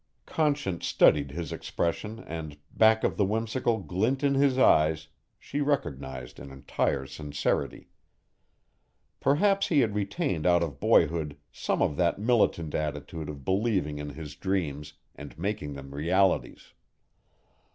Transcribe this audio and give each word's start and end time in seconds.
Conscience 0.25 0.87
studied 0.87 1.29
his 1.29 1.51
expression 1.51 2.17
and 2.21 2.57
back 2.73 3.03
of 3.03 3.17
the 3.17 3.23
whimsical 3.23 3.77
glint 3.77 4.23
in 4.23 4.33
his 4.33 4.57
eyes 4.57 5.09
she 5.37 5.61
recognized 5.61 6.39
an 6.39 6.49
entire 6.51 7.05
sincerity. 7.05 7.87
Perhaps 9.19 9.67
he 9.67 9.81
had 9.81 9.93
retained 9.93 10.47
out 10.47 10.63
of 10.63 10.79
boyhood 10.79 11.37
some 11.51 11.83
of 11.83 11.97
that 11.97 12.17
militant 12.17 12.73
attitude 12.73 13.29
of 13.29 13.45
believing 13.45 13.99
in 13.99 14.09
his 14.09 14.35
dreams 14.35 14.93
and 15.13 15.37
making 15.37 15.73
them 15.73 15.93
realities. 15.93 16.73